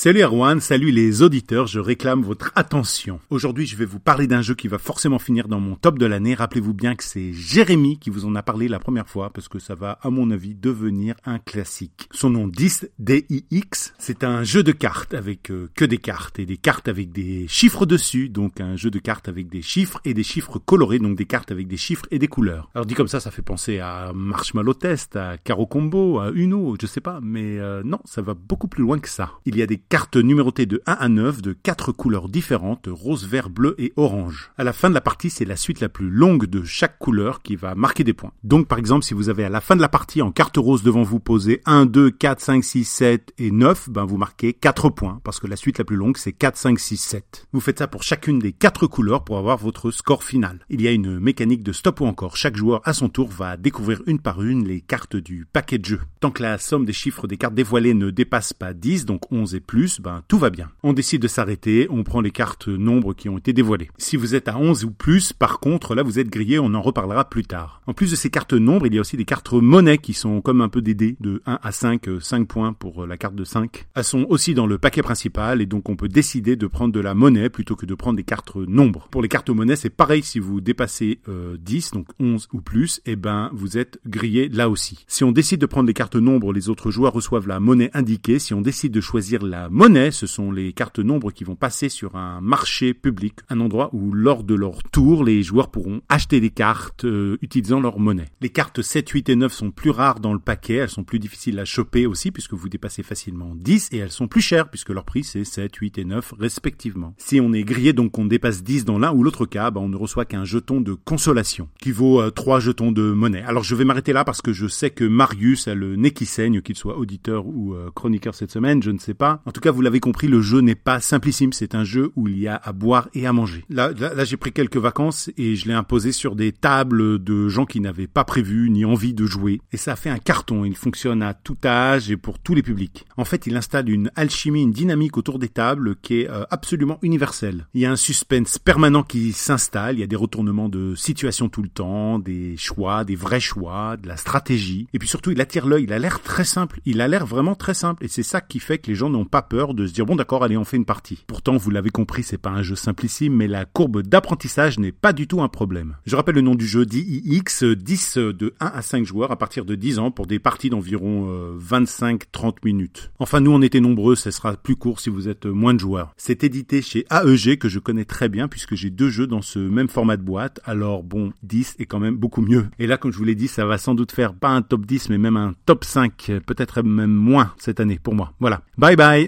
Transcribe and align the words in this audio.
Salut 0.00 0.22
Erwan, 0.22 0.60
salut 0.60 0.92
les 0.92 1.22
auditeurs, 1.22 1.66
je 1.66 1.80
réclame 1.80 2.22
votre 2.22 2.52
attention. 2.54 3.18
Aujourd'hui, 3.30 3.66
je 3.66 3.74
vais 3.74 3.84
vous 3.84 3.98
parler 3.98 4.28
d'un 4.28 4.42
jeu 4.42 4.54
qui 4.54 4.68
va 4.68 4.78
forcément 4.78 5.18
finir 5.18 5.48
dans 5.48 5.58
mon 5.58 5.74
top 5.74 5.98
de 5.98 6.06
l'année. 6.06 6.34
Rappelez-vous 6.34 6.72
bien 6.72 6.94
que 6.94 7.02
c'est 7.02 7.32
Jérémy 7.32 7.98
qui 7.98 8.08
vous 8.08 8.24
en 8.24 8.36
a 8.36 8.44
parlé 8.44 8.68
la 8.68 8.78
première 8.78 9.08
fois 9.08 9.30
parce 9.30 9.48
que 9.48 9.58
ça 9.58 9.74
va, 9.74 9.98
à 10.00 10.10
mon 10.10 10.30
avis, 10.30 10.54
devenir 10.54 11.16
un 11.24 11.40
classique. 11.40 12.08
Son 12.12 12.30
nom 12.30 12.46
10 12.46 12.90
DIX, 13.00 13.92
c'est 13.98 14.22
un 14.22 14.44
jeu 14.44 14.62
de 14.62 14.70
cartes 14.70 15.14
avec 15.14 15.50
euh, 15.50 15.68
que 15.74 15.84
des 15.84 15.98
cartes 15.98 16.38
et 16.38 16.46
des 16.46 16.58
cartes 16.58 16.86
avec 16.86 17.10
des 17.10 17.48
chiffres 17.48 17.84
dessus, 17.84 18.28
donc 18.28 18.60
un 18.60 18.76
jeu 18.76 18.92
de 18.92 19.00
cartes 19.00 19.28
avec 19.28 19.48
des 19.48 19.62
chiffres 19.62 20.00
et 20.04 20.14
des 20.14 20.22
chiffres 20.22 20.60
colorés, 20.60 21.00
donc 21.00 21.18
des 21.18 21.26
cartes 21.26 21.50
avec 21.50 21.66
des 21.66 21.76
chiffres 21.76 22.06
et 22.12 22.20
des 22.20 22.28
couleurs. 22.28 22.70
Alors 22.72 22.86
dit 22.86 22.94
comme 22.94 23.08
ça, 23.08 23.18
ça 23.18 23.32
fait 23.32 23.42
penser 23.42 23.80
à 23.80 24.12
Marshmallow 24.14 24.74
Test, 24.74 25.16
à 25.16 25.38
Caro 25.38 25.66
Combo, 25.66 26.20
à 26.20 26.30
Uno, 26.30 26.76
je 26.80 26.86
sais 26.86 27.00
pas, 27.00 27.18
mais 27.20 27.58
euh, 27.58 27.82
non, 27.84 27.98
ça 28.04 28.22
va 28.22 28.34
beaucoup 28.34 28.68
plus 28.68 28.84
loin 28.84 29.00
que 29.00 29.08
ça. 29.08 29.32
Il 29.44 29.56
y 29.56 29.62
a 29.62 29.66
des 29.66 29.82
cartes 29.88 30.16
numérotées 30.16 30.66
de 30.66 30.82
1 30.86 30.92
à 30.92 31.08
9 31.08 31.40
de 31.40 31.54
quatre 31.54 31.92
couleurs 31.92 32.28
différentes, 32.28 32.88
rose, 32.90 33.26
vert, 33.26 33.48
bleu 33.48 33.74
et 33.78 33.92
orange. 33.96 34.50
À 34.58 34.64
la 34.64 34.74
fin 34.74 34.90
de 34.90 34.94
la 34.94 35.00
partie, 35.00 35.30
c'est 35.30 35.46
la 35.46 35.56
suite 35.56 35.80
la 35.80 35.88
plus 35.88 36.10
longue 36.10 36.44
de 36.44 36.62
chaque 36.62 36.98
couleur 36.98 37.42
qui 37.42 37.56
va 37.56 37.74
marquer 37.74 38.04
des 38.04 38.12
points. 38.12 38.32
Donc 38.44 38.68
par 38.68 38.78
exemple, 38.78 39.04
si 39.04 39.14
vous 39.14 39.30
avez 39.30 39.44
à 39.44 39.48
la 39.48 39.62
fin 39.62 39.76
de 39.76 39.80
la 39.80 39.88
partie 39.88 40.20
en 40.20 40.30
carte 40.30 40.58
rose 40.58 40.82
devant 40.82 41.02
vous 41.02 41.20
posé 41.20 41.62
1, 41.64 41.86
2, 41.86 42.10
4, 42.10 42.40
5, 42.40 42.64
6, 42.64 42.84
7 42.84 43.32
et 43.38 43.50
9, 43.50 43.88
ben 43.88 44.04
vous 44.04 44.18
marquez 44.18 44.52
4 44.52 44.90
points 44.90 45.20
parce 45.24 45.40
que 45.40 45.46
la 45.46 45.56
suite 45.56 45.78
la 45.78 45.84
plus 45.84 45.96
longue 45.96 46.18
c'est 46.18 46.32
4, 46.32 46.56
5, 46.56 46.78
6, 46.78 46.96
7. 46.98 47.48
Vous 47.52 47.60
faites 47.60 47.78
ça 47.78 47.88
pour 47.88 48.02
chacune 48.02 48.38
des 48.38 48.52
quatre 48.52 48.86
couleurs 48.86 49.24
pour 49.24 49.38
avoir 49.38 49.56
votre 49.56 49.90
score 49.90 50.22
final. 50.22 50.60
Il 50.68 50.82
y 50.82 50.88
a 50.88 50.92
une 50.92 51.18
mécanique 51.18 51.62
de 51.62 51.72
stop 51.72 52.00
ou 52.00 52.06
encore. 52.06 52.36
Chaque 52.36 52.56
joueur 52.56 52.82
à 52.84 52.92
son 52.92 53.08
tour 53.08 53.28
va 53.30 53.56
découvrir 53.56 54.02
une 54.06 54.20
par 54.20 54.42
une 54.42 54.68
les 54.68 54.82
cartes 54.82 55.16
du 55.16 55.46
paquet 55.50 55.78
de 55.78 55.86
jeu. 55.86 56.00
Tant 56.20 56.30
que 56.30 56.42
la 56.42 56.58
somme 56.58 56.84
des 56.84 56.92
chiffres 56.92 57.26
des 57.26 57.38
cartes 57.38 57.54
dévoilées 57.54 57.94
ne 57.94 58.10
dépasse 58.10 58.52
pas 58.52 58.74
10, 58.74 59.06
donc 59.06 59.32
11 59.32 59.54
et 59.54 59.60
plus, 59.68 60.00
ben 60.00 60.22
tout 60.26 60.38
va 60.38 60.50
bien. 60.50 60.70
On 60.82 60.94
décide 60.94 61.22
de 61.22 61.28
s'arrêter, 61.28 61.86
on 61.90 62.02
prend 62.02 62.22
les 62.22 62.30
cartes 62.30 62.68
nombres 62.68 63.12
qui 63.12 63.28
ont 63.28 63.36
été 63.38 63.52
dévoilées. 63.52 63.90
Si 63.98 64.16
vous 64.16 64.34
êtes 64.34 64.48
à 64.48 64.56
11 64.56 64.84
ou 64.84 64.90
plus, 64.90 65.32
par 65.34 65.60
contre, 65.60 65.94
là 65.94 66.02
vous 66.02 66.18
êtes 66.18 66.30
grillé, 66.30 66.58
on 66.58 66.74
en 66.74 66.80
reparlera 66.80 67.28
plus 67.28 67.44
tard. 67.44 67.82
En 67.86 67.92
plus 67.92 68.10
de 68.10 68.16
ces 68.16 68.30
cartes 68.30 68.54
nombres, 68.54 68.86
il 68.86 68.94
y 68.94 68.98
a 68.98 69.02
aussi 69.02 69.18
des 69.18 69.26
cartes 69.26 69.52
monnaie 69.52 69.98
qui 69.98 70.14
sont 70.14 70.40
comme 70.40 70.62
un 70.62 70.70
peu 70.70 70.80
des 70.80 70.94
dés 70.94 71.16
de 71.20 71.42
1 71.46 71.58
à 71.62 71.70
5, 71.70 72.06
5 72.20 72.40
euh, 72.40 72.44
points 72.46 72.72
pour 72.72 73.04
euh, 73.04 73.06
la 73.06 73.18
carte 73.18 73.34
de 73.34 73.44
5. 73.44 73.86
Elles 73.94 74.04
sont 74.04 74.26
aussi 74.30 74.54
dans 74.54 74.66
le 74.66 74.78
paquet 74.78 75.02
principal 75.02 75.60
et 75.60 75.66
donc 75.66 75.90
on 75.90 75.96
peut 75.96 76.08
décider 76.08 76.56
de 76.56 76.66
prendre 76.66 76.94
de 76.94 77.00
la 77.00 77.14
monnaie 77.14 77.50
plutôt 77.50 77.76
que 77.76 77.84
de 77.84 77.94
prendre 77.94 78.16
des 78.16 78.24
cartes 78.24 78.56
nombres. 78.56 79.08
Pour 79.10 79.20
les 79.20 79.28
cartes 79.28 79.50
monnaie, 79.50 79.76
c'est 79.76 79.90
pareil 79.90 80.22
si 80.22 80.38
vous 80.38 80.62
dépassez 80.62 81.20
10, 81.26 81.28
euh, 81.28 81.94
donc 81.94 82.06
11 82.18 82.48
ou 82.54 82.62
plus, 82.62 83.02
et 83.04 83.12
eh 83.12 83.16
ben 83.16 83.50
vous 83.52 83.76
êtes 83.76 84.00
grillé 84.06 84.48
là 84.48 84.70
aussi. 84.70 85.04
Si 85.08 85.24
on 85.24 85.32
décide 85.32 85.60
de 85.60 85.66
prendre 85.66 85.86
les 85.86 85.94
cartes 85.94 86.16
nombres, 86.16 86.54
les 86.54 86.70
autres 86.70 86.90
joueurs 86.90 87.12
reçoivent 87.12 87.48
la 87.48 87.60
monnaie 87.60 87.90
indiquée. 87.92 88.38
Si 88.38 88.54
on 88.54 88.62
décide 88.62 88.92
de 88.92 89.00
choisir 89.00 89.44
la 89.44 89.57
monnaie, 89.70 90.10
ce 90.10 90.26
sont 90.26 90.52
les 90.52 90.72
cartes 90.72 90.98
nombres 90.98 91.30
qui 91.30 91.44
vont 91.44 91.56
passer 91.56 91.88
sur 91.88 92.16
un 92.16 92.40
marché 92.40 92.94
public, 92.94 93.34
un 93.48 93.60
endroit 93.60 93.90
où 93.92 94.12
lors 94.12 94.44
de 94.44 94.54
leur 94.54 94.82
tour, 94.82 95.24
les 95.24 95.42
joueurs 95.42 95.70
pourront 95.70 96.00
acheter 96.08 96.40
des 96.40 96.50
cartes 96.50 97.04
euh, 97.04 97.38
utilisant 97.42 97.80
leur 97.80 97.98
monnaie. 97.98 98.28
Les 98.40 98.50
cartes 98.50 98.82
7, 98.82 99.08
8 99.08 99.28
et 99.28 99.36
9 99.36 99.52
sont 99.52 99.70
plus 99.70 99.90
rares 99.90 100.20
dans 100.20 100.32
le 100.32 100.38
paquet, 100.38 100.74
elles 100.74 100.88
sont 100.88 101.04
plus 101.04 101.18
difficiles 101.18 101.58
à 101.58 101.64
choper 101.64 102.06
aussi 102.06 102.30
puisque 102.30 102.54
vous 102.54 102.68
dépassez 102.68 103.02
facilement 103.02 103.54
10 103.54 103.90
et 103.92 103.98
elles 103.98 104.10
sont 104.10 104.28
plus 104.28 104.40
chères 104.40 104.68
puisque 104.68 104.90
leur 104.90 105.04
prix 105.04 105.24
c'est 105.24 105.44
7, 105.44 105.74
8 105.74 105.98
et 105.98 106.04
9 106.04 106.34
respectivement. 106.38 107.14
Si 107.18 107.40
on 107.40 107.52
est 107.52 107.64
grillé 107.64 107.92
donc 107.92 108.12
qu'on 108.12 108.26
dépasse 108.26 108.62
10 108.62 108.84
dans 108.84 108.98
l'un 108.98 109.12
ou 109.12 109.22
l'autre 109.22 109.46
cas, 109.46 109.70
bah, 109.70 109.80
on 109.80 109.88
ne 109.88 109.96
reçoit 109.96 110.24
qu'un 110.24 110.44
jeton 110.44 110.80
de 110.80 110.94
consolation 110.94 111.68
qui 111.80 111.92
vaut 111.92 112.20
euh, 112.20 112.30
3 112.30 112.60
jetons 112.60 112.92
de 112.92 113.12
monnaie. 113.12 113.42
Alors 113.42 113.64
je 113.64 113.74
vais 113.74 113.84
m'arrêter 113.84 114.12
là 114.12 114.24
parce 114.24 114.42
que 114.42 114.52
je 114.52 114.66
sais 114.66 114.90
que 114.90 115.04
Marius 115.04 115.68
a 115.68 115.74
le 115.74 115.96
nez 115.96 116.12
qui 116.12 116.26
saigne, 116.26 116.60
qu'il 116.62 116.76
soit 116.76 116.98
auditeur 116.98 117.46
ou 117.46 117.74
euh, 117.74 117.90
chroniqueur 117.94 118.34
cette 118.34 118.50
semaine, 118.50 118.82
je 118.82 118.90
ne 118.90 118.98
sais 118.98 119.14
pas. 119.14 119.42
En 119.48 119.50
tout 119.50 119.62
cas, 119.62 119.70
vous 119.70 119.80
l'avez 119.80 119.98
compris, 119.98 120.28
le 120.28 120.42
jeu 120.42 120.60
n'est 120.60 120.74
pas 120.74 121.00
simplissime, 121.00 121.54
c'est 121.54 121.74
un 121.74 121.82
jeu 121.82 122.12
où 122.16 122.28
il 122.28 122.38
y 122.38 122.48
a 122.48 122.56
à 122.56 122.72
boire 122.72 123.08
et 123.14 123.26
à 123.26 123.32
manger. 123.32 123.64
Là, 123.70 123.92
là, 123.92 124.24
j'ai 124.26 124.36
pris 124.36 124.52
quelques 124.52 124.76
vacances 124.76 125.30
et 125.38 125.56
je 125.56 125.66
l'ai 125.66 125.72
imposé 125.72 126.12
sur 126.12 126.36
des 126.36 126.52
tables 126.52 127.24
de 127.24 127.48
gens 127.48 127.64
qui 127.64 127.80
n'avaient 127.80 128.08
pas 128.08 128.24
prévu 128.24 128.68
ni 128.68 128.84
envie 128.84 129.14
de 129.14 129.24
jouer. 129.24 129.62
Et 129.72 129.78
ça 129.78 129.92
a 129.92 129.96
fait 129.96 130.10
un 130.10 130.18
carton, 130.18 130.66
il 130.66 130.76
fonctionne 130.76 131.22
à 131.22 131.32
tout 131.32 131.56
âge 131.64 132.10
et 132.10 132.18
pour 132.18 132.38
tous 132.38 132.54
les 132.54 132.62
publics. 132.62 133.06
En 133.16 133.24
fait, 133.24 133.46
il 133.46 133.56
installe 133.56 133.88
une 133.88 134.10
alchimie, 134.16 134.64
une 134.64 134.70
dynamique 134.70 135.16
autour 135.16 135.38
des 135.38 135.48
tables 135.48 135.96
qui 135.96 136.20
est 136.20 136.28
euh, 136.28 136.44
absolument 136.50 136.98
universelle. 137.00 137.68
Il 137.72 137.80
y 137.80 137.86
a 137.86 137.90
un 137.90 137.96
suspense 137.96 138.58
permanent 138.58 139.02
qui 139.02 139.32
s'installe, 139.32 139.96
il 139.96 140.00
y 140.00 140.04
a 140.04 140.06
des 140.06 140.14
retournements 140.14 140.68
de 140.68 140.94
situation 140.94 141.48
tout 141.48 141.62
le 141.62 141.70
temps, 141.70 142.18
des 142.18 142.58
choix, 142.58 143.02
des 143.04 143.16
vrais 143.16 143.40
choix, 143.40 143.96
de 143.96 144.08
la 144.08 144.18
stratégie. 144.18 144.88
Et 144.92 144.98
puis 144.98 145.08
surtout, 145.08 145.30
il 145.30 145.40
attire 145.40 145.66
l'œil, 145.66 145.84
il 145.84 145.92
a 145.94 145.98
l'air 145.98 146.20
très 146.20 146.44
simple, 146.44 146.82
il 146.84 147.00
a 147.00 147.08
l'air 147.08 147.24
vraiment 147.24 147.54
très 147.54 147.72
simple. 147.72 148.04
Et 148.04 148.08
c'est 148.08 148.22
ça 148.22 148.42
qui 148.42 148.60
fait 148.60 148.76
que 148.76 148.88
les 148.88 148.94
gens 148.94 149.08
n'ont 149.08 149.24
pas 149.24 149.37
peur 149.42 149.74
de 149.74 149.86
se 149.86 149.92
dire, 149.92 150.06
bon 150.06 150.16
d'accord, 150.16 150.44
allez, 150.44 150.56
on 150.56 150.64
fait 150.64 150.76
une 150.76 150.84
partie. 150.84 151.24
Pourtant, 151.26 151.56
vous 151.56 151.70
l'avez 151.70 151.90
compris, 151.90 152.22
c'est 152.22 152.38
pas 152.38 152.50
un 152.50 152.62
jeu 152.62 152.74
simplissime, 152.74 153.34
mais 153.34 153.48
la 153.48 153.64
courbe 153.64 154.02
d'apprentissage 154.02 154.78
n'est 154.78 154.92
pas 154.92 155.12
du 155.12 155.26
tout 155.26 155.40
un 155.40 155.48
problème. 155.48 155.96
Je 156.06 156.16
rappelle 156.16 156.36
le 156.36 156.40
nom 156.40 156.54
du 156.54 156.66
jeu 156.66 156.86
DIX, 156.86 157.64
10 157.64 158.18
de 158.18 158.54
1 158.60 158.66
à 158.66 158.82
5 158.82 159.04
joueurs 159.04 159.30
à 159.30 159.36
partir 159.36 159.64
de 159.64 159.74
10 159.74 159.98
ans 159.98 160.10
pour 160.10 160.26
des 160.26 160.38
parties 160.38 160.70
d'environ 160.70 161.28
25-30 161.58 162.18
euh, 162.18 162.52
minutes. 162.64 163.10
Enfin, 163.18 163.40
nous, 163.40 163.50
on 163.50 163.62
était 163.62 163.80
nombreux, 163.80 164.16
ce 164.16 164.30
sera 164.30 164.56
plus 164.56 164.76
court 164.76 165.00
si 165.00 165.10
vous 165.10 165.28
êtes 165.28 165.46
moins 165.46 165.74
de 165.74 165.80
joueurs. 165.80 166.12
C'est 166.16 166.44
édité 166.44 166.82
chez 166.82 167.06
AEG 167.10 167.58
que 167.58 167.68
je 167.68 167.78
connais 167.78 168.04
très 168.04 168.28
bien 168.28 168.48
puisque 168.48 168.74
j'ai 168.74 168.90
deux 168.90 169.10
jeux 169.10 169.26
dans 169.26 169.42
ce 169.42 169.58
même 169.58 169.88
format 169.88 170.16
de 170.16 170.22
boîte. 170.22 170.60
Alors 170.64 171.02
bon, 171.02 171.32
10 171.42 171.76
est 171.78 171.86
quand 171.86 172.00
même 172.00 172.16
beaucoup 172.16 172.42
mieux. 172.42 172.66
Et 172.78 172.86
là, 172.86 172.96
comme 172.96 173.12
je 173.12 173.18
vous 173.18 173.24
l'ai 173.24 173.34
dit, 173.34 173.48
ça 173.48 173.64
va 173.64 173.78
sans 173.78 173.94
doute 173.94 174.12
faire 174.12 174.34
pas 174.34 174.48
un 174.48 174.62
top 174.62 174.86
10, 174.86 175.10
mais 175.10 175.18
même 175.18 175.36
un 175.36 175.54
top 175.66 175.84
5, 175.84 176.32
peut-être 176.46 176.82
même 176.82 177.12
moins 177.12 177.52
cette 177.58 177.80
année 177.80 177.98
pour 178.02 178.14
moi. 178.14 178.32
Voilà. 178.40 178.62
Bye 178.76 178.96
bye 178.96 179.27